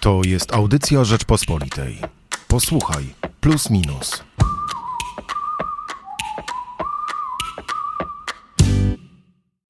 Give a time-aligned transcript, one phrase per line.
[0.00, 1.98] To jest audycja Rzeczpospolitej.
[2.48, 3.04] Posłuchaj,
[3.40, 4.24] plus minus.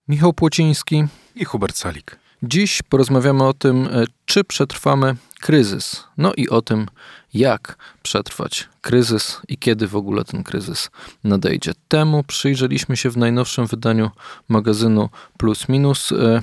[0.09, 1.05] Michał Płociński.
[1.35, 2.19] i Hubert Salik.
[2.43, 6.05] Dziś porozmawiamy o tym, e, czy przetrwamy kryzys.
[6.19, 6.87] No i o tym,
[7.35, 10.91] jak przetrwać kryzys i kiedy w ogóle ten kryzys
[11.25, 11.73] nadejdzie.
[11.89, 14.11] Temu przyjrzeliśmy się w najnowszym wydaniu
[14.49, 15.09] magazynu
[15.39, 16.13] Plus Minus.
[16.13, 16.43] E,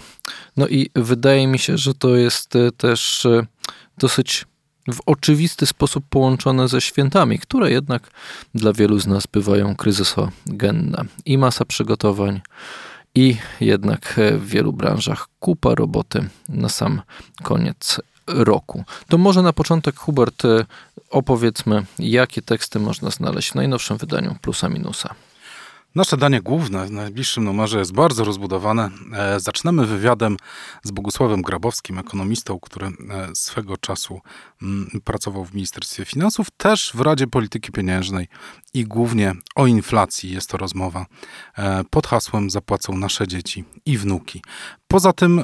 [0.57, 3.27] No i wydaje mi się, że to jest e, też
[3.97, 4.45] dosyć
[4.93, 8.11] w oczywisty sposób połączone ze świętami, które jednak
[8.55, 11.05] dla wielu z nas bywają kryzysogenne.
[11.25, 12.41] I masa przygotowań,
[13.15, 17.01] i jednak w wielu branżach kupa roboty na sam
[17.43, 18.83] koniec roku.
[19.07, 20.43] To może na początek, Hubert,
[21.09, 25.15] opowiedzmy, jakie teksty można znaleźć w najnowszym wydaniu Plusa Minusa.
[25.97, 28.89] Nasze danie główne w najbliższym numerze jest bardzo rozbudowane.
[29.13, 30.37] E, zaczynamy wywiadem
[30.83, 32.91] z Bogusławem Grabowskim, ekonomistą, który e,
[33.33, 34.21] swego czasu
[34.61, 38.27] mm, pracował w Ministerstwie Finansów, też w Radzie Polityki Pieniężnej
[38.73, 41.05] i głównie o inflacji jest to rozmowa
[41.57, 44.41] e, pod hasłem Zapłacą nasze dzieci i wnuki.
[44.87, 45.43] Poza tym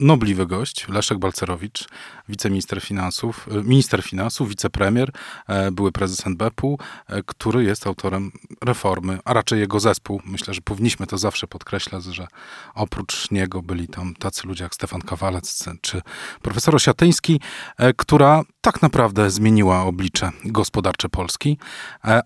[0.00, 1.88] nobliwy gość, Leszek Balcerowicz,
[2.28, 5.10] wiceminister finansów, e, minister finansów, wicepremier,
[5.48, 8.32] e, były prezes NBP-u, e, który jest autorem
[8.64, 10.20] reformy, a raczej jego zespół.
[10.24, 12.26] Myślę, że powinniśmy to zawsze podkreślać, że
[12.74, 16.02] oprócz niego byli tam tacy ludzie jak Stefan Kawalec czy
[16.42, 17.40] profesor Osiatyński,
[17.96, 21.58] która tak naprawdę zmieniła oblicze gospodarcze Polski.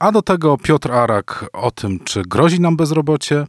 [0.00, 3.46] A do tego Piotr Arak o tym, czy grozi nam bezrobocie,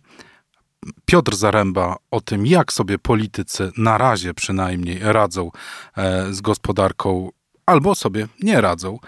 [1.05, 5.51] Piotr Zaręba o tym, jak sobie politycy na razie przynajmniej radzą
[5.97, 7.29] e, z gospodarką,
[7.65, 8.99] albo sobie nie radzą.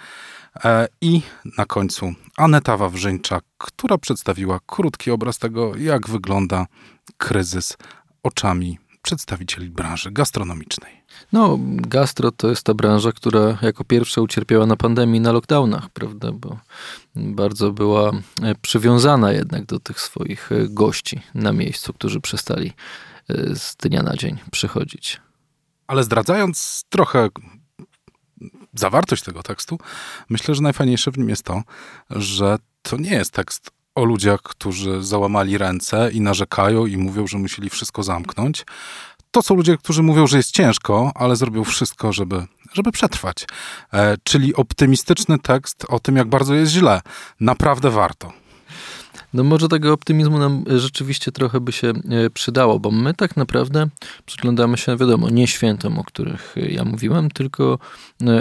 [0.66, 1.22] E, I
[1.58, 6.66] na końcu Aneta Wawrzyńczak, która przedstawiła krótki obraz tego, jak wygląda
[7.18, 7.78] kryzys
[8.24, 11.04] oczami przedstawicieli branży gastronomicznej.
[11.32, 16.32] No, gastro to jest ta branża, która jako pierwsza ucierpiała na pandemii, na lockdownach, prawda,
[16.32, 16.60] bo
[17.16, 22.74] bardzo była e, przywiązana jednak do tych swoich e, gości na miejscu, którzy przestali
[23.30, 25.22] e, z dnia na dzień przychodzić.
[25.88, 27.30] Ale zdradzając trochę
[28.74, 29.80] zawartość tego tekstu,
[30.30, 31.64] myślę, że najfajniejsze w nim jest to,
[32.10, 37.38] że to nie jest tekst o ludziach, którzy załamali ręce i narzekają i mówią, że
[37.38, 38.66] musieli wszystko zamknąć.
[39.32, 43.46] To są ludzie, którzy mówią, że jest ciężko, ale zrobią wszystko, żeby, żeby przetrwać.
[43.94, 47.02] E, czyli optymistyczny tekst o tym, jak bardzo jest źle.
[47.40, 48.44] Naprawdę warto.
[49.34, 53.38] No może tego optymizmu nam e, rzeczywiście trochę by się e, przydało, bo my tak
[53.38, 53.88] naprawdę
[54.26, 57.80] przyglądamy się, wiadomo, nie świętom, o których e, ja mówiłem, tylko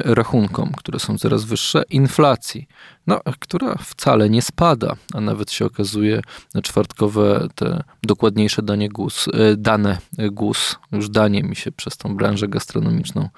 [0.04, 2.69] rachunkom, które są coraz wyższe, inflacji,
[3.06, 6.22] no, która wcale nie spada, a nawet się okazuje
[6.62, 12.48] czwartkowe te dokładniejsze danie GUS, e, dane GUS, już danie mi się przez tą branżę
[12.48, 13.28] gastronomiczną,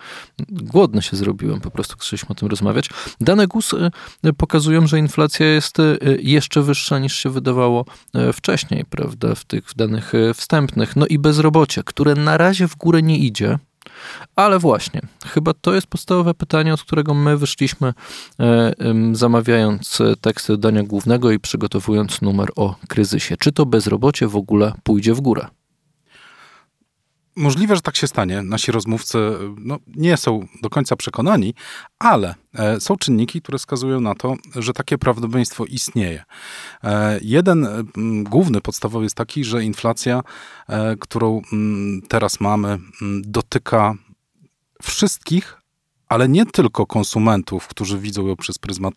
[0.48, 2.90] głodny się zrobiłem, po prostu chcieliśmy o tym rozmawiać.
[3.20, 3.74] Dane GUS
[4.24, 9.44] e, pokazują, że inflacja jest e, jeszcze wyższa niż się wydawało e, wcześniej, prawda, w
[9.44, 10.96] tych danych e, wstępnych.
[10.96, 13.58] No i bezrobocie, które na razie w górę nie idzie,
[14.36, 17.94] ale właśnie, chyba to jest podstawowe pytanie, od którego my wyszliśmy,
[18.40, 18.72] e,
[19.12, 23.36] zamawiając e, teksty dania głównego i przygotowując numer o kryzysie.
[23.36, 25.46] Czy to bezrobocie w ogóle pójdzie w górę?
[27.36, 28.42] Możliwe, że tak się stanie.
[28.42, 29.18] Nasi rozmówcy
[29.58, 31.54] no, nie są do końca przekonani,
[31.98, 36.24] ale e, są czynniki, które wskazują na to, że takie prawdopodobieństwo istnieje.
[36.84, 37.84] E, jeden e,
[38.22, 40.22] główny, podstawowy jest taki, że inflacja,
[40.68, 41.42] e, którą
[42.08, 42.78] teraz mamy,
[43.22, 43.94] dotyka
[44.82, 45.64] wszystkich,
[46.08, 48.94] ale nie tylko konsumentów, którzy widzą ją przez pryzmat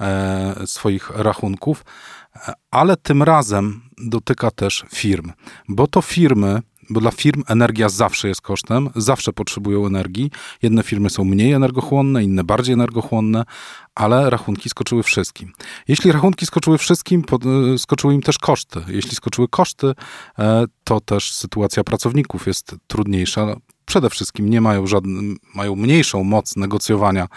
[0.00, 1.84] e, swoich rachunków,
[2.36, 5.32] e, ale tym razem dotyka też firm,
[5.68, 10.30] bo to firmy, bo dla firm energia zawsze jest kosztem, zawsze potrzebują energii.
[10.62, 13.44] Jedne firmy są mniej energochłonne, inne bardziej energochłonne,
[13.94, 15.52] ale rachunki skoczyły wszystkim.
[15.88, 17.24] Jeśli rachunki skoczyły wszystkim,
[17.74, 18.80] e, skoczyły im też koszty.
[18.88, 19.92] Jeśli skoczyły koszty,
[20.38, 23.56] e, to też sytuacja pracowników jest trudniejsza.
[23.86, 27.28] Przede wszystkim nie mają żadnym, mają mniejszą moc negocjowania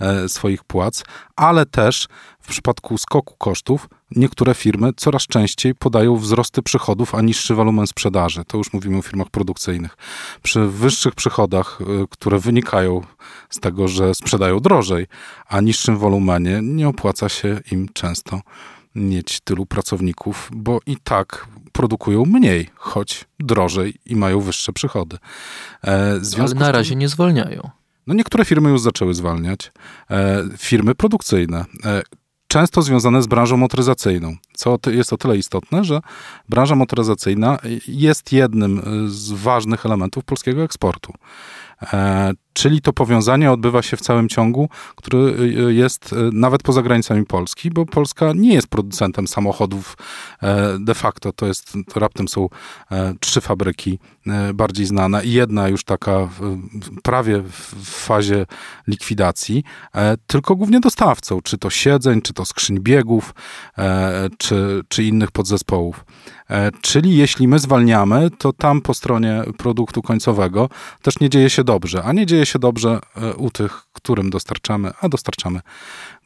[0.00, 1.04] e, swoich płac,
[1.36, 2.08] ale też
[2.40, 8.44] w przypadku skoku kosztów niektóre firmy coraz częściej podają wzrosty przychodów, a niższy wolumen sprzedaży.
[8.46, 9.96] To już mówimy o firmach produkcyjnych.
[10.42, 13.00] Przy wyższych przychodach, y, które wynikają
[13.50, 15.06] z tego, że sprzedają drożej,
[15.48, 18.40] a niższym wolumenie, nie opłaca się im często
[18.94, 25.18] mieć tylu pracowników, bo i tak produkują mniej, choć drożej i mają wyższe przychody.
[25.84, 27.70] E, Ale na tym- razie nie zwalniają.
[28.06, 29.72] no niektóre firmy już zaczęły zwalniać.
[30.10, 32.02] E, firmy produkcyjne, e,
[32.48, 36.00] często związane z branżą motoryzacyjną, co jest o tyle istotne, że
[36.48, 37.58] branża motoryzacyjna
[37.88, 41.12] jest jednym z ważnych elementów polskiego eksportu.
[42.52, 47.86] Czyli to powiązanie odbywa się w całym ciągu, który jest nawet poza granicami Polski, bo
[47.86, 49.96] Polska nie jest producentem samochodów
[50.80, 51.32] de facto.
[51.32, 52.48] To jest, to raptem są
[53.20, 53.98] trzy fabryki
[54.54, 56.28] bardziej znane i jedna już taka
[57.02, 58.46] prawie w fazie
[58.86, 59.64] likwidacji,
[60.26, 63.34] tylko głównie dostawcą, czy to siedzeń, czy to skrzyń biegów,
[64.38, 66.04] czy, czy innych podzespołów.
[66.50, 70.68] E, czyli jeśli my zwalniamy, to tam po stronie produktu końcowego
[71.02, 74.90] też nie dzieje się dobrze, a nie dzieje się dobrze e, u tych, którym dostarczamy,
[75.00, 75.60] a dostarczamy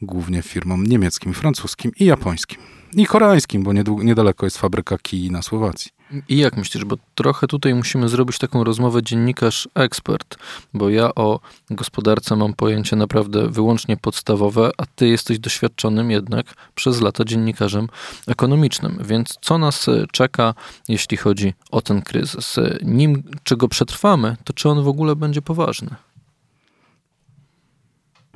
[0.01, 2.57] głównie firmom niemieckim, francuskim i japońskim.
[2.93, 3.73] I koreańskim, bo
[4.03, 5.91] niedaleko jest fabryka kij na Słowacji.
[6.29, 10.37] I jak myślisz, bo trochę tutaj musimy zrobić taką rozmowę dziennikarz-ekspert,
[10.73, 17.01] bo ja o gospodarce mam pojęcie naprawdę wyłącznie podstawowe, a ty jesteś doświadczonym jednak przez
[17.01, 17.87] lata dziennikarzem
[18.27, 18.97] ekonomicznym.
[19.05, 20.53] Więc co nas czeka,
[20.87, 22.55] jeśli chodzi o ten kryzys?
[22.83, 25.95] Nim czego przetrwamy, to czy on w ogóle będzie poważny?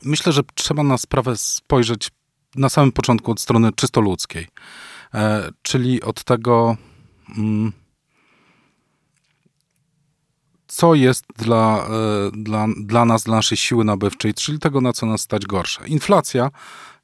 [0.04, 2.10] Myślę, że trzeba na sprawę spojrzeć
[2.56, 4.48] na samym początku od strony czysto ludzkiej,
[5.14, 6.78] e, czyli od tego,
[10.68, 15.06] co jest dla, e, dla, dla nas, dla naszej siły nabywczej, czyli tego, na co
[15.06, 15.88] nas stać gorsze.
[15.88, 16.52] Inflacja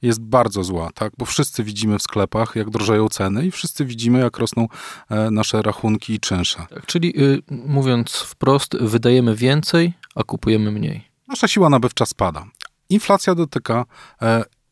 [0.01, 1.13] jest bardzo zła, tak?
[1.17, 4.67] bo wszyscy widzimy w sklepach, jak drożeją ceny i wszyscy widzimy, jak rosną
[5.09, 6.65] e, nasze rachunki i czynsze.
[6.69, 11.11] Tak, czyli y, mówiąc wprost, wydajemy więcej, a kupujemy mniej.
[11.27, 12.45] Nasza siła nabywcza spada.
[12.89, 13.85] Inflacja dotyka,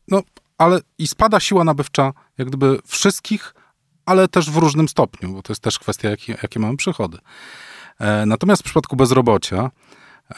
[0.08, 0.22] no
[0.58, 3.54] ale i spada siła nabywcza jak gdyby wszystkich,
[4.10, 7.18] ale też w różnym stopniu, bo to jest też kwestia, jakie, jakie mamy przychody.
[7.98, 9.70] E, natomiast w przypadku bezrobocia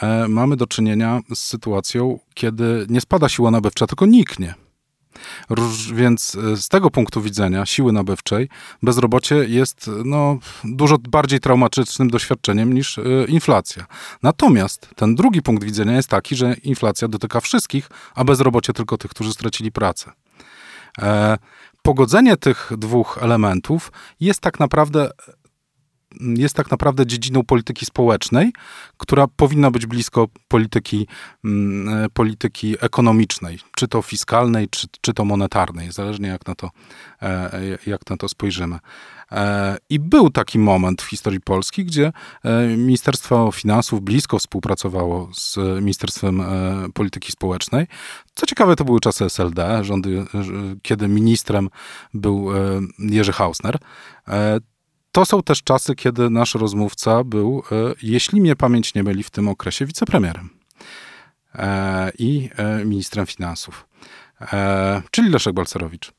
[0.01, 4.53] e, mamy do czynienia z sytuacją, kiedy nie spada siła nabywcza, tylko niknie.
[5.49, 8.49] Róż, więc e, z tego punktu widzenia siły nabywczej
[8.83, 13.85] bezrobocie jest no, dużo bardziej traumatycznym doświadczeniem niż y, inflacja.
[14.23, 19.11] Natomiast ten drugi punkt widzenia jest taki, że inflacja dotyka wszystkich, a bezrobocie tylko tych,
[19.11, 20.11] którzy stracili pracę.
[21.01, 21.37] E,
[21.83, 25.09] pogodzenie tych dwóch elementów jest tak naprawdę
[26.19, 28.53] jest tak naprawdę dziedziną polityki społecznej,
[28.97, 31.07] która powinna być blisko polityki,
[31.45, 36.69] mm, e, polityki ekonomicznej, czy to fiskalnej, czy, czy to monetarnej, zależnie jak na to,
[37.21, 38.79] e, jak na to spojrzymy.
[39.33, 42.11] E, I był taki moment w historii Polski, gdzie
[42.77, 46.43] Ministerstwo Finansów blisko współpracowało z Ministerstwem
[46.93, 47.87] Polityki Społecznej.
[48.35, 50.25] Co ciekawe, to były czasy SLD, rządy,
[50.81, 51.69] kiedy ministrem
[52.13, 52.49] był
[52.99, 53.77] Jerzy Hausner
[55.13, 59.29] to są też czasy, kiedy nasz rozmówca był, e, jeśli mnie pamięć nie myli, w
[59.29, 60.49] tym okresie wicepremierem
[61.55, 63.87] e, i e, ministrem finansów,
[65.11, 66.11] czyli Leszek Balcerowicz.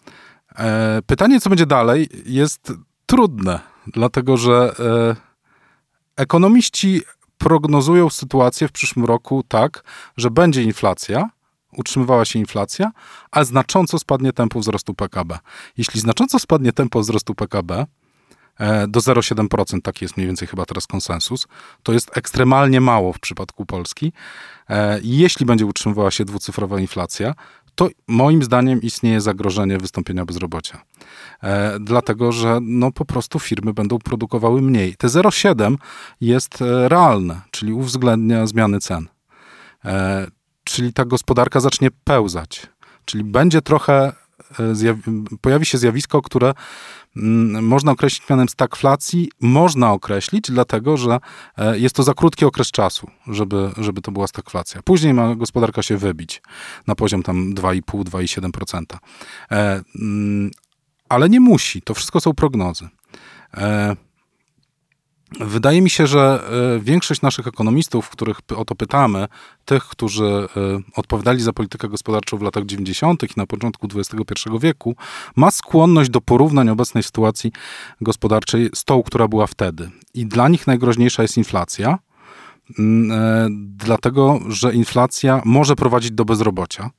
[1.06, 2.72] Pytanie, co będzie dalej, jest
[3.06, 4.74] trudne, dlatego że
[6.16, 7.02] ekonomiści
[7.38, 9.84] prognozują sytuację w przyszłym roku tak,
[10.16, 11.30] że będzie inflacja,
[11.72, 12.90] utrzymywała się inflacja,
[13.30, 15.38] a znacząco spadnie tempo wzrostu PKB.
[15.76, 17.86] Jeśli znacząco spadnie tempo wzrostu PKB,
[18.58, 21.46] E, do 0,7%, taki jest mniej więcej chyba teraz konsensus.
[21.82, 24.12] To jest ekstremalnie mało w przypadku Polski.
[24.70, 27.34] E, jeśli będzie utrzymywała się dwucyfrowa inflacja,
[27.74, 30.82] to moim zdaniem istnieje zagrożenie wystąpienia bezrobocia.
[31.42, 34.96] E, dlatego, że no po prostu firmy będą produkowały mniej.
[34.96, 35.76] Te 0,7
[36.20, 39.08] jest realne, czyli uwzględnia zmiany cen.
[40.64, 42.66] Czyli ta gospodarka zacznie pełzać.
[43.04, 44.12] Czyli będzie trochę,
[45.40, 46.54] pojawi się zjawisko, które
[47.16, 49.30] Mm, można określić mianem stagflacji.
[49.40, 51.18] Można określić, dlatego że
[51.58, 54.82] e, jest to za krótki okres czasu, żeby, żeby to była stagflacja.
[54.82, 56.42] Później ma gospodarka się wybić
[56.86, 58.82] na poziom tam 2,5-2,7%.
[59.50, 60.50] E, mm,
[61.08, 61.82] ale nie musi.
[61.82, 62.88] To wszystko są prognozy.
[65.40, 66.42] Wydaje mi się, że
[66.76, 69.26] e, większość naszych ekonomistów, których o to pytamy,
[69.64, 70.46] tych, którzy e,
[70.96, 73.22] odpowiadali za politykę gospodarczą w latach 90.
[73.22, 74.96] i na początku XXI wieku,
[75.36, 77.52] ma skłonność do porównań obecnej sytuacji
[78.00, 79.90] gospodarczej z tą, która była wtedy.
[80.14, 81.98] I dla nich najgroźniejsza jest inflacja,
[82.78, 86.90] mm, e, dlatego że inflacja może prowadzić do bezrobocia.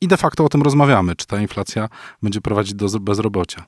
[0.00, 1.88] I de facto o tym rozmawiamy, czy ta inflacja
[2.22, 3.64] będzie prowadzić do bezrobocia.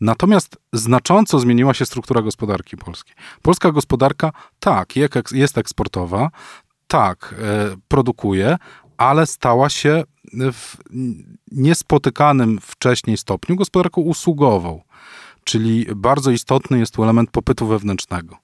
[0.00, 3.14] Natomiast znacząco zmieniła się struktura gospodarki polskiej.
[3.42, 4.92] Polska gospodarka, tak,
[5.32, 6.30] jest eksportowa,
[6.86, 8.56] tak, e, produkuje,
[8.96, 10.04] ale stała się
[10.52, 10.76] w
[11.52, 14.82] niespotykanym wcześniej stopniu gospodarką usługową,
[15.44, 18.36] czyli bardzo istotny jest tu element popytu wewnętrznego.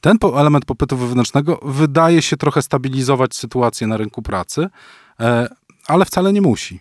[0.00, 4.66] Ten element popytu wewnętrznego wydaje się trochę stabilizować sytuację na rynku pracy,
[5.20, 5.48] e,
[5.86, 6.80] ale wcale nie musi.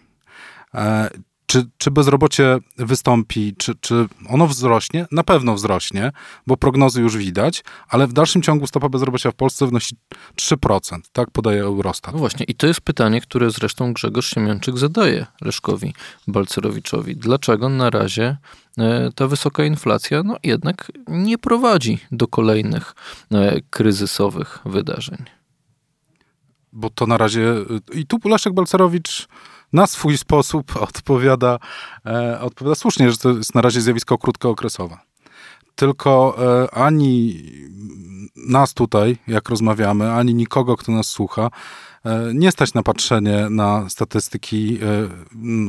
[1.51, 5.07] E, Czy, czy bezrobocie wystąpi, czy, czy ono wzrośnie?
[5.11, 6.11] Na pewno wzrośnie,
[6.47, 9.95] bo prognozy już widać, ale w dalszym ciągu stopa bezrobocia w Polsce wynosi
[10.35, 12.13] 3%, tak podaje Eurostat.
[12.13, 15.93] No właśnie, i to jest pytanie, które zresztą Grzegorz Siemianczyk zadaje Leszkowi
[16.27, 17.15] Balcerowiczowi.
[17.15, 18.37] Dlaczego na razie
[18.77, 22.95] e, ta wysoka inflacja no, jednak nie prowadzi do kolejnych
[23.31, 25.25] e, kryzysowych wydarzeń?
[26.73, 27.55] Bo to na razie,
[27.93, 29.27] i tu Leszek Balcerowicz
[29.73, 31.59] na swój sposób odpowiada,
[32.05, 34.97] e, odpowiada słusznie, że to jest na razie zjawisko krótkookresowe.
[35.75, 37.43] Tylko e, ani
[38.35, 41.49] nas tutaj, jak rozmawiamy, ani nikogo, kto nas słucha,
[42.05, 45.07] e, nie stać na patrzenie na statystyki e,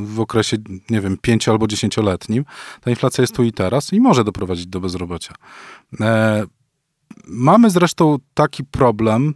[0.05, 0.57] w okresie,
[0.91, 2.45] nie wiem, pięcio albo dziesięcioletnim.
[2.81, 5.35] Ta inflacja jest tu i teraz i może doprowadzić do bezrobocia.
[6.01, 6.45] E,
[7.27, 9.35] mamy zresztą taki problem,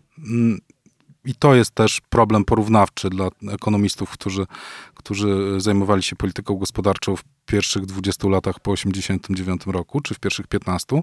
[1.26, 4.46] i to jest też problem porównawczy dla ekonomistów, którzy,
[4.96, 10.46] którzy zajmowali się polityką gospodarczą w pierwszych 20 latach po 1989 roku, czy w pierwszych
[10.46, 11.02] 15,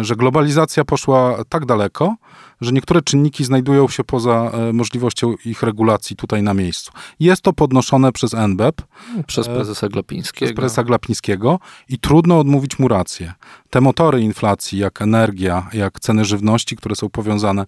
[0.00, 2.16] że globalizacja poszła tak daleko,
[2.60, 6.92] że niektóre czynniki znajdują się poza e, możliwością ich regulacji tutaj na miejscu.
[7.20, 8.82] Jest to podnoszone przez NBEP.
[9.26, 10.46] Przez prezesa Glapińskiego.
[10.46, 13.32] Przez prezesa Glapińskiego i trudno odmówić mu rację.
[13.70, 17.64] Te motory inflacji, jak energia, jak ceny żywności, które są powiązane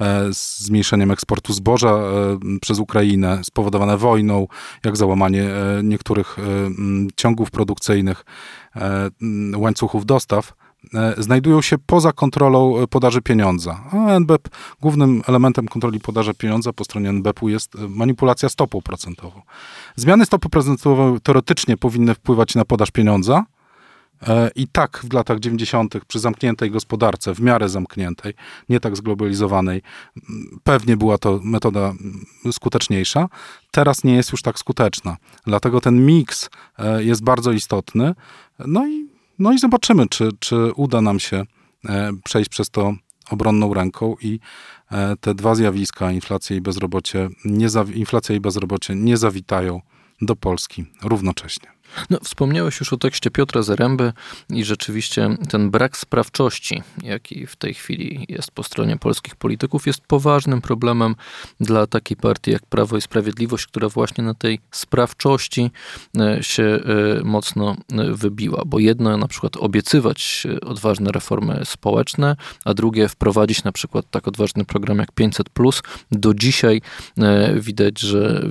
[0.00, 2.00] e, z zmniejszeniem eksportu zboża e,
[2.60, 4.46] przez Ukrainę, spowodowane wojną,
[4.84, 5.48] jak załamanie
[5.82, 6.36] niektórych
[7.16, 8.24] ciągów produkcyjnych,
[9.56, 10.52] łańcuchów dostaw,
[10.94, 13.80] E, znajdują się poza kontrolą e, podaży pieniądza.
[13.92, 19.42] A NBP, głównym elementem kontroli podaży pieniądza po stronie NBP-u jest e, manipulacja stopą procentową.
[19.96, 23.44] Zmiany stopy procentowej teoretycznie powinny wpływać na podaż pieniądza,
[24.54, 25.94] i tak w latach 90.
[26.08, 28.34] przy zamkniętej gospodarce, w miarę zamkniętej,
[28.68, 29.82] nie tak zglobalizowanej,
[30.64, 31.94] pewnie była to metoda
[32.52, 33.28] skuteczniejsza.
[33.70, 35.16] Teraz nie jest już tak skuteczna.
[35.46, 36.50] Dlatego ten miks
[36.98, 38.14] jest bardzo istotny.
[38.58, 39.08] No i
[39.38, 41.44] no i zobaczymy, czy, czy uda nam się
[41.84, 42.94] e, przejść przez to
[43.30, 44.40] obronną ręką i
[44.92, 49.80] e, te dwa zjawiska, inflacja i bezrobocie, nie, inflacja i bezrobocie nie zawitają
[50.20, 51.68] do Polski równocześnie.
[52.10, 54.12] No, wspomniałeś już o tekście Piotra Zaręby
[54.50, 60.00] i rzeczywiście ten brak sprawczości, jaki w tej chwili jest po stronie polskich polityków, jest
[60.00, 61.14] poważnym problemem
[61.60, 65.70] dla takiej partii jak Prawo i Sprawiedliwość, która właśnie na tej sprawczości
[66.18, 68.62] e, się e, mocno e, wybiła.
[68.66, 74.64] Bo jedno na przykład obiecywać odważne reformy społeczne, a drugie wprowadzić na przykład tak odważny
[74.64, 75.48] program jak 500.
[76.10, 76.82] Do dzisiaj
[77.54, 78.42] widać, że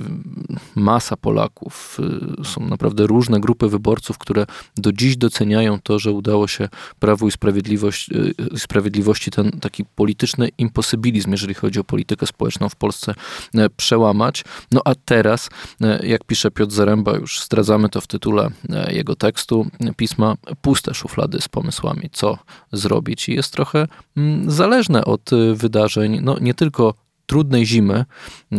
[0.74, 1.98] masa Polaków
[2.44, 6.68] są naprawdę różne różne grupy wyborców, które do dziś doceniają to, że udało się
[6.98, 8.10] Prawu i Sprawiedliwość,
[8.54, 13.14] y, Sprawiedliwości ten taki polityczny imposybilizm, jeżeli chodzi o politykę społeczną w Polsce,
[13.54, 14.44] e, przełamać.
[14.72, 19.16] No a teraz, e, jak pisze Piotr Zaręba, już zdradzamy to w tytule e, jego
[19.16, 19.66] tekstu,
[19.96, 22.38] pisma, puste szuflady z pomysłami, co
[22.72, 23.28] zrobić.
[23.28, 26.94] I jest trochę mm, zależne od wydarzeń, no nie tylko
[27.28, 28.04] trudnej zimy,
[28.52, 28.56] y,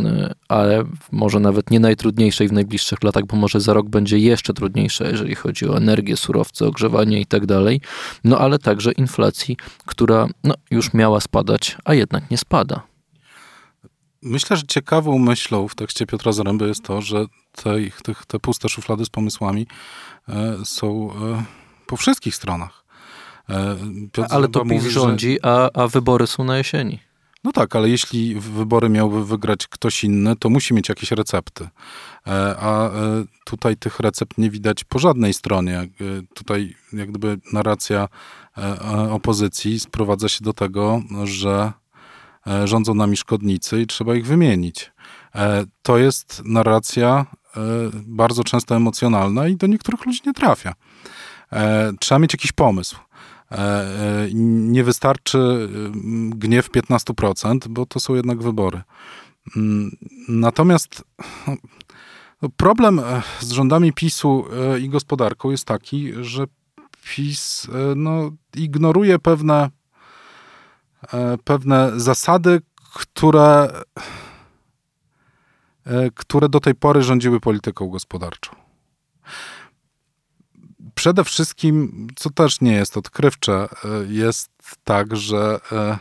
[0.48, 5.12] ale może nawet nie najtrudniejszej w najbliższych latach, bo może za rok będzie jeszcze trudniejsze,
[5.12, 7.82] jeżeli chodzi o energię, surowce, ogrzewanie i tak dalej.
[8.24, 12.82] No ale także inflacji, która no, już miała spadać, a jednak nie spada.
[14.22, 18.70] Myślę, że ciekawą myślą w tekście Piotra Zaręby jest to, że te, te, te puste
[18.70, 19.68] szuflady z pomysłami
[20.30, 21.44] e, są e,
[21.88, 22.86] po wszystkich stronach.
[23.50, 23.78] E,
[24.12, 25.50] Piotr Ale to PiS mówi, rządzi, że...
[25.52, 27.09] a, a wybory są na jesieni.
[27.44, 31.64] No tak, ale jeśli wybory miałby wygrać ktoś inny, to musi mieć jakieś recepty.
[32.28, 32.92] E, a e,
[33.46, 35.78] tutaj tych recept nie widać po żadnej stronie.
[35.80, 35.88] E,
[36.34, 38.08] tutaj jak gdyby narracja
[39.12, 41.74] opozycji sprowadza się do tego, że
[42.66, 44.92] rządzą nami szkodnicy i trzeba ich wymienić.
[45.82, 47.26] To jest narracja
[47.94, 50.74] bardzo często emocjonalna i do niektórych ludzi nie trafia.
[52.00, 52.96] Trzeba mieć jakiś pomysł.
[53.52, 58.82] E, e, nie wystarczy mm, gniew 15%, bo to są jednak wybory.
[59.56, 59.92] Mm,
[60.28, 61.04] natomiast
[62.42, 64.46] no, problem e, z rządami PiSu
[64.82, 66.46] i gospodarką jest taki, że
[67.04, 69.70] PiS no, ignoruje pewne,
[71.44, 72.62] pewne zasady,
[72.94, 73.72] które,
[76.16, 78.52] które do tej pory rządziły polityką gospodarczą.
[81.00, 83.68] Przede wszystkim, co też nie jest odkrywcze, e,
[84.08, 84.52] jest
[84.84, 85.98] tak, że e,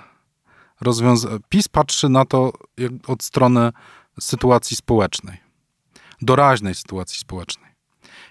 [0.81, 2.53] rozwiąza- PiS patrzy na to
[3.07, 3.73] od strony
[4.21, 5.39] sytuacji społecznej,
[6.23, 7.71] doraźnej sytuacji społecznej.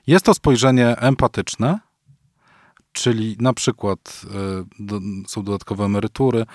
[0.07, 1.79] Jest to spojrzenie empatyczne,
[2.91, 6.45] czyli na przykład e, są dodatkowe emerytury,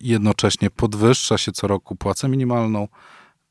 [0.00, 2.88] jednocześnie podwyższa się co roku płacę minimalną,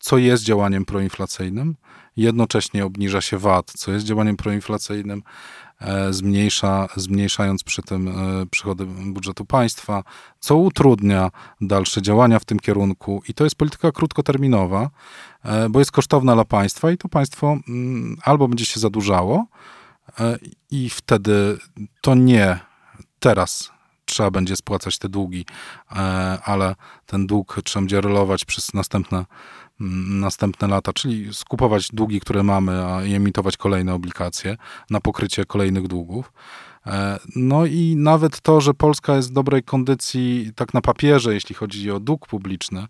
[0.02, 1.76] co jest działaniem proinflacyjnym.
[2.18, 5.24] Jednocześnie obniża się VAT, co jest działaniem proinflacyjnym,
[5.82, 10.04] e, zmniejsza, zmniejszając przy tym e, przychody budżetu państwa,
[10.40, 11.32] co utrudnia
[11.62, 13.24] dalsze działania w tym kierunku.
[13.28, 14.90] I to jest polityka krótkoterminowa,
[15.44, 19.46] e, bo jest kosztowna dla państwa i to państwo mm, albo będzie się zadłużało,
[20.72, 21.58] i wtedy
[22.02, 22.60] to nie
[23.20, 23.72] teraz
[24.06, 25.46] trzeba będzie spłacać te długi,
[26.44, 29.26] ale ten dług trzeba będzie rolować przez następne
[30.10, 34.58] następne lata, czyli skupować długi, które mamy, a i emitować kolejne obligacje
[34.90, 36.34] na pokrycie kolejnych długów.
[36.88, 41.56] E, no i nawet to, że Polska jest w dobrej kondycji, tak na papierze, jeśli
[41.56, 42.88] chodzi o dług publiczny,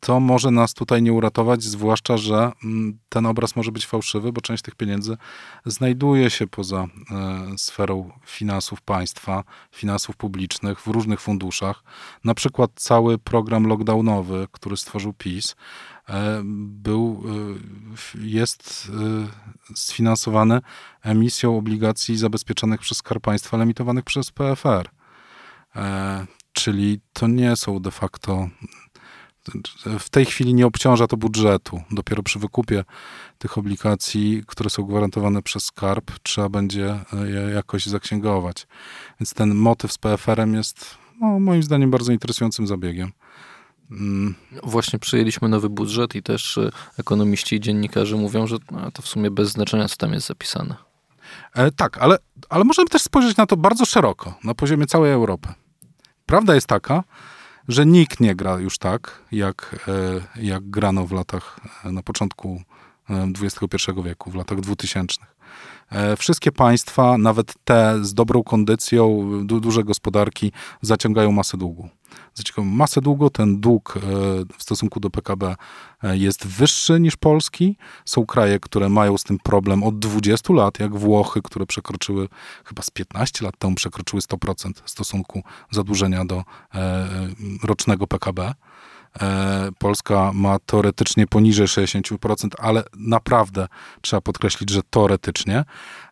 [0.00, 4.40] to może nas tutaj nie uratować, zwłaszcza, że mm, ten obraz może być fałszywy, bo
[4.40, 5.16] część tych pieniędzy
[5.66, 6.88] znajduje się poza e,
[7.58, 11.84] sferą finansów państwa, finansów publicznych, w różnych funduszach.
[12.24, 15.56] Na przykład cały program lockdownowy, który stworzył PiS,
[16.08, 17.24] e, był,
[18.14, 18.92] e, jest
[19.74, 20.60] sfinansowany
[21.02, 24.88] emisją obligacji zabezpieczonych przez Skarb Państwa, emitowanych przez PFR.
[26.52, 28.48] Czyli to nie są de facto
[29.98, 31.82] w tej chwili nie obciąża to budżetu.
[31.90, 32.84] Dopiero przy wykupie
[33.38, 38.66] tych obligacji, które są gwarantowane przez skarb, trzeba będzie je jakoś zaksięgować.
[39.20, 43.12] Więc ten motyw z PFR-em jest no, moim zdaniem bardzo interesującym zabiegiem.
[43.90, 44.34] Mm.
[44.62, 49.08] Właśnie przyjęliśmy nowy budżet i też e, ekonomiści i dziennikarze mówią, że no, to w
[49.08, 50.74] sumie bez znaczenia, co tam jest zapisane.
[51.54, 52.18] E, tak, ale,
[52.48, 55.48] ale możemy też spojrzeć na to bardzo szeroko, na poziomie całej Europy.
[56.26, 57.04] Prawda jest taka,
[57.68, 62.62] że nikt nie gra już tak, jak, e, jak grano w latach, e, na początku
[63.42, 65.18] XXI e, wieku, w latach 2000.
[66.18, 70.52] Wszystkie państwa, nawet te z dobrą kondycją, duże gospodarki,
[70.82, 71.88] zaciągają masę długu
[72.64, 73.30] masę długu.
[73.30, 74.00] Ten dług e,
[74.58, 75.56] w stosunku do PKB
[76.02, 77.76] e, jest wyższy niż polski.
[78.04, 82.28] Są kraje, które mają z tym problem od 20 lat, jak Włochy, które przekroczyły
[82.64, 87.08] chyba z 15 lat temu przekroczyły 100% stosunku zadłużenia do e,
[87.62, 88.54] rocznego PKB.
[89.20, 93.68] E, Polska ma teoretycznie poniżej 60%, ale naprawdę
[94.00, 95.64] trzeba podkreślić, że teoretycznie.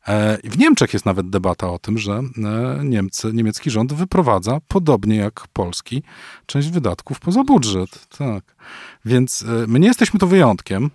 [0.08, 5.16] E, w Niemczech jest nawet debata o tym, że e, Niemcy, niemiecki rząd wyprowadza, podobnie
[5.16, 6.02] jak polski,
[6.46, 8.08] część wydatków poza budżet.
[8.18, 8.56] Tak.
[9.04, 10.90] Więc my nie jesteśmy tu wyjątkiem.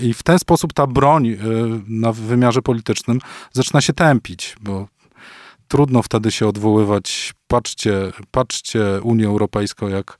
[0.00, 1.36] I w ten sposób ta broń
[1.88, 3.18] na wymiarze politycznym
[3.52, 4.88] zaczyna się tępić, bo
[5.68, 7.34] trudno wtedy się odwoływać.
[7.46, 10.18] Patrzcie, patrzcie Unię Europejską, jak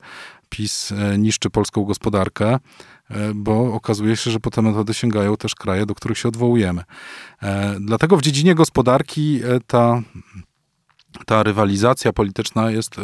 [0.49, 2.59] PiS e, niszczy polską gospodarkę,
[3.09, 6.83] e, bo okazuje się, że po te metody sięgają też kraje, do których się odwołujemy.
[7.43, 10.01] E, dlatego w dziedzinie gospodarki ta,
[11.25, 12.95] ta rywalizacja polityczna jest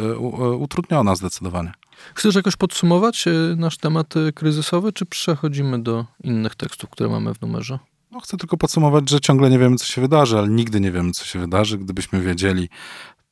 [0.58, 1.72] utrudniona zdecydowanie.
[2.14, 3.24] Chcesz jakoś podsumować
[3.56, 7.78] nasz temat kryzysowy, czy przechodzimy do innych tekstów, które mamy w numerze?
[8.10, 11.12] No, chcę tylko podsumować, że ciągle nie wiemy, co się wydarzy, ale nigdy nie wiemy,
[11.12, 11.78] co się wydarzy.
[11.78, 12.68] Gdybyśmy wiedzieli,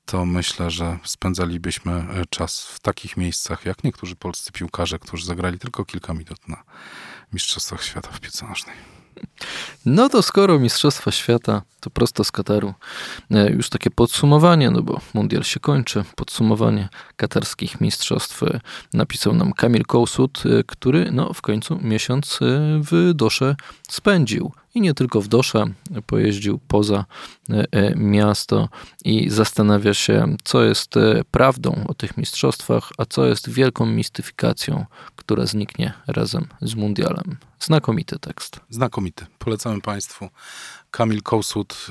[0.06, 5.58] to myślę, że spędzalibyśmy e, czas w takich miejscach, jak niektórzy polscy piłkarze, którzy zagrali
[5.58, 6.62] tylko kilka minut na
[7.32, 8.76] Mistrzostwach Świata w piłce nożnej.
[9.86, 12.74] No to skoro Mistrzostwa Świata, to prosto z Kataru.
[13.30, 16.04] E, już takie podsumowanie, no bo mundial się kończy.
[16.16, 18.60] Podsumowanie katarskich mistrzostw e,
[18.94, 22.38] napisał nam Kamil Kołsut, który no, w końcu miesiąc
[22.90, 23.56] w Dosze
[23.88, 25.64] spędził i nie tylko w Dosze,
[26.06, 27.04] pojeździł poza
[27.50, 28.68] e, e, miasto
[29.04, 34.86] i zastanawia się, co jest e, prawdą o tych mistrzostwach, a co jest wielką mistyfikacją,
[35.16, 37.36] która zniknie razem z mundialem.
[37.60, 38.60] Znakomity tekst.
[38.70, 39.26] Znakomity.
[39.38, 40.28] Polecamy Państwu.
[40.94, 41.86] Kamil Kołsut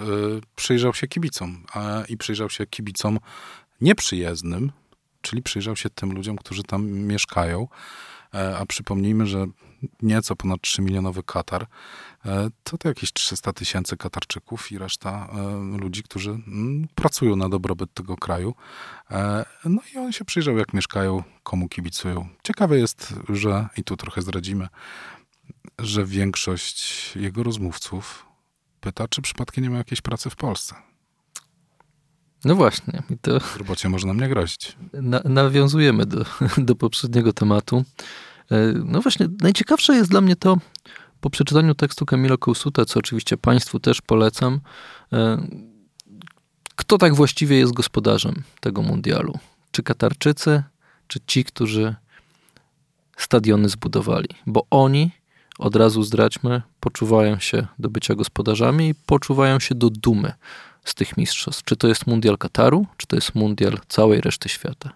[0.56, 1.64] przyjrzał się kibicom
[2.10, 3.20] i przyjrzał się kibicom
[3.82, 4.72] nieprzyjezdnym,
[5.22, 7.68] czyli przyjrzał się tym ludziom, którzy tam mieszkają.
[8.32, 9.46] A przypomnijmy, że
[10.02, 11.68] nieco ponad 3 milionowy Katar
[12.26, 17.50] E, to to jakieś 300 tysięcy Katarczyków i reszta e, ludzi, którzy mm, pracują na
[17.50, 18.56] dobrobyt tego kraju.
[19.12, 22.28] E, no i on się przyjrzał, jak mieszkają, komu kibicują.
[22.44, 24.68] Ciekawe jest, że, i tu trochę zdradzimy,
[25.80, 28.26] że większość jego rozmówców
[28.84, 30.76] pyta, czy przypadkiem nie ma jakiejś pracy w Polsce.
[32.46, 33.04] No właśnie.
[33.10, 34.78] I to robocie może nam nie grozić.
[34.94, 36.26] Na, nawiązujemy do,
[36.58, 37.84] do poprzedniego tematu.
[38.86, 40.58] No właśnie, najciekawsze jest dla mnie to,
[41.22, 44.60] po przeczytaniu tekstu Kamila Kołsuta, co oczywiście Państwu też polecam,
[45.14, 45.48] e,
[46.76, 49.40] kto tak właściwie jest gospodarzem tego mundialu?
[49.72, 50.64] Czy Katarczycy,
[51.08, 51.96] czy ci, którzy
[53.18, 54.30] stadiony zbudowali?
[54.48, 55.12] Bo oni,
[55.64, 60.34] od razu zdradźmy, poczuwają się do bycia gospodarzami i poczuwają się do dumy
[60.84, 61.64] z tych mistrzostw.
[61.64, 64.94] Czy to jest mundial Kataru, czy to jest mundial całej reszty świata?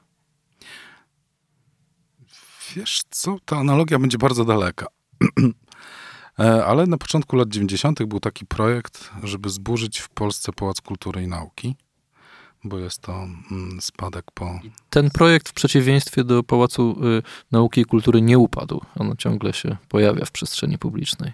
[2.75, 4.87] Wiesz co, ta analogia będzie bardzo daleka.
[6.39, 8.03] E, ale na początku lat 90.
[8.03, 11.75] był taki projekt, żeby zburzyć w Polsce Pałac Kultury i Nauki,
[12.63, 13.13] bo jest to
[13.51, 14.59] mm, spadek po.
[14.89, 18.81] Ten projekt w przeciwieństwie do Pałacu y, Nauki i Kultury nie upadł.
[18.95, 21.33] On ciągle się pojawia w przestrzeni publicznej.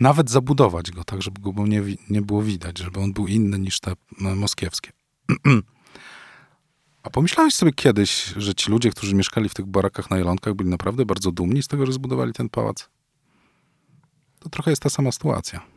[0.00, 3.80] Nawet zabudować go tak, żeby go nie, nie było widać, żeby on był inny niż
[3.80, 4.90] te moskiewskie.
[7.02, 10.70] A pomyślałeś sobie kiedyś, że ci ludzie, którzy mieszkali w tych barakach na Jelonkach, byli
[10.70, 12.88] naprawdę bardzo dumni z tego, że zbudowali ten pałac?
[14.38, 15.73] To trochę jest ta sama sytuacja.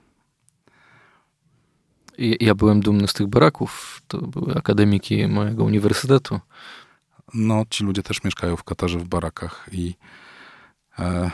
[2.18, 4.02] Ja byłem dumny z tych baraków.
[4.08, 6.40] To były akademiki mojego uniwersytetu.
[7.34, 9.96] No, ci ludzie też mieszkają w Katarze w barakach i
[11.00, 11.32] e,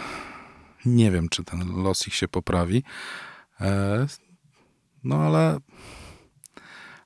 [0.86, 2.84] nie wiem, czy ten los ich się poprawi.
[3.62, 4.08] E,
[5.04, 5.58] no, ale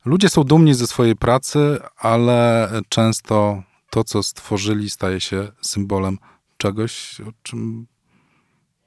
[0.05, 6.17] ludzie są dumni ze swojej pracy, ale często to, co stworzyli, staje się symbolem
[6.57, 7.87] czegoś, o czym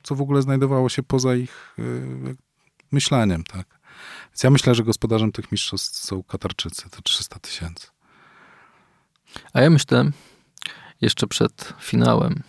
[0.03, 2.37] co w ogóle znajdowało się poza ich y,
[2.93, 3.80] myśleniem, tak.
[4.41, 7.87] Więc ja myślę, że gospodarzem tych mistrzostw są Katarczycy, to 300 tysięcy.
[9.53, 10.11] A ja myślę
[11.01, 12.43] jeszcze przed finałem,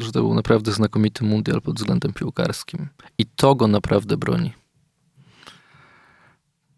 [0.00, 2.88] że to był naprawdę znakomity mundial pod względem piłkarskim.
[3.18, 4.52] I to go naprawdę broni.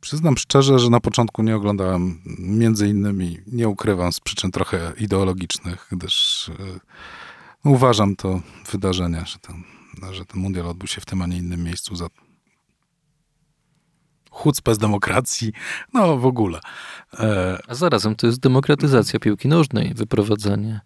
[0.00, 5.86] Przyznam szczerze, że na początku nie oglądałem, między innymi, nie ukrywam, z przyczyn trochę ideologicznych,
[5.92, 6.50] gdyż
[7.64, 8.40] yy, uważam to
[8.72, 9.64] wydarzenie, że ten
[10.12, 12.08] że ten mundial odbył się w tym, a nie innym miejscu za
[14.30, 15.52] chucpę z demokracji,
[15.94, 16.60] no w ogóle.
[17.18, 17.58] E...
[17.68, 20.80] A zarazem to jest demokratyzacja piłki nożnej, wyprowadzenie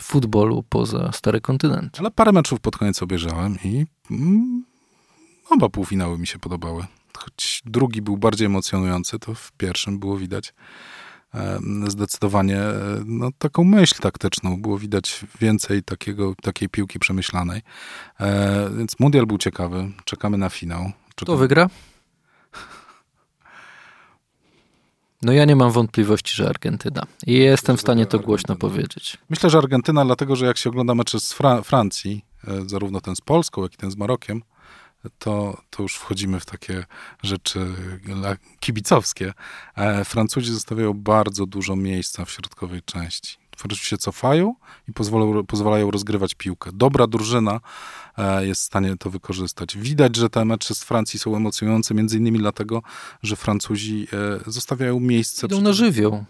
[0.00, 1.96] futbolu poza stary kontynent.
[2.00, 4.64] Ale parę meczów pod koniec obejrzałem i mm,
[5.50, 6.86] oba półfinały mi się podobały.
[7.18, 10.54] Choć drugi był bardziej emocjonujący, to w pierwszym było widać
[11.88, 12.60] zdecydowanie
[13.04, 14.62] no, taką myśl taktyczną.
[14.62, 17.62] Było widać więcej takiego, takiej piłki przemyślanej.
[18.20, 19.92] E, więc mundial był ciekawy.
[20.04, 20.80] Czekamy na finał.
[20.80, 20.94] Czekamy.
[21.14, 21.68] Kto wygra?
[25.22, 27.02] No ja nie mam wątpliwości, że Argentyna.
[27.26, 29.18] I jestem w stanie to głośno powiedzieć.
[29.30, 33.16] Myślę, że Argentyna, dlatego że jak się ogląda mecze z Fra Francji, e, zarówno ten
[33.16, 34.42] z Polską, jak i ten z Marokiem,
[35.18, 36.84] to, to już wchodzimy w takie
[37.22, 37.66] rzeczy
[38.60, 39.32] kibicowskie.
[39.76, 43.36] E, Francuzi zostawiają bardzo dużo miejsca w środkowej części.
[43.74, 44.54] Się cofają
[44.88, 46.70] i pozwolą, pozwalają rozgrywać piłkę.
[46.74, 47.60] Dobra drużyna
[48.18, 49.78] e, jest w stanie to wykorzystać.
[49.78, 52.82] Widać, że te mecze z Francji są emocjonujące, między innymi dlatego,
[53.22, 54.06] że Francuzi
[54.46, 55.46] e, zostawiają miejsce.
[55.46, 56.24] Idą na żywioł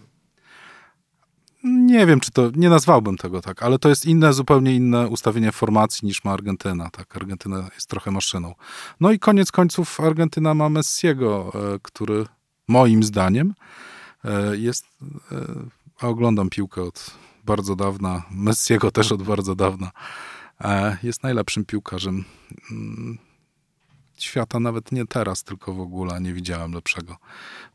[1.64, 5.52] nie wiem, czy to, nie nazwałbym tego tak, ale to jest inne, zupełnie inne ustawienie
[5.52, 8.54] formacji niż ma Argentyna, tak, Argentyna jest trochę maszyną.
[9.00, 12.26] No i koniec końców Argentyna ma Messiego, e, który
[12.68, 13.54] moim zdaniem
[14.52, 14.86] jest,
[16.00, 17.10] a oglądam piłkę od
[17.44, 19.90] bardzo dawna, Messiego też od bardzo dawna,
[21.02, 22.24] jest najlepszym piłkarzem
[22.70, 23.18] mm,
[24.18, 26.20] świata, nawet nie teraz, tylko w ogóle.
[26.20, 27.16] Nie widziałem lepszego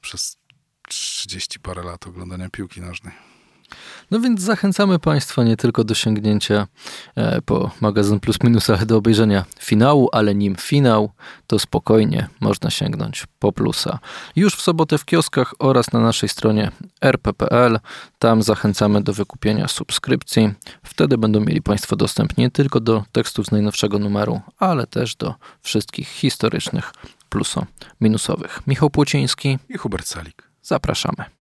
[0.02, 0.38] przez
[0.88, 3.14] 30 parę lat oglądania piłki nożnej.
[4.12, 6.68] No więc zachęcamy Państwa nie tylko do sięgnięcia
[7.16, 11.12] e, po magazyn Plus Minus, ale do obejrzenia finału, ale nim finał,
[11.48, 14.00] to spokojnie można sięgnąć po plusa.
[14.36, 16.72] Już w sobotę w kioskach oraz na naszej stronie
[17.02, 17.80] rp.pl.
[18.20, 20.54] Tam zachęcamy do wykupienia subskrypcji.
[20.84, 25.36] Wtedy będą mieli Państwo dostęp nie tylko do tekstów z najnowszego numeru, ale też do
[25.62, 26.94] wszystkich historycznych
[27.30, 28.62] pluso-minusowych.
[28.68, 30.44] Michał Płociński i Hubert Salik.
[30.62, 31.41] Zapraszamy.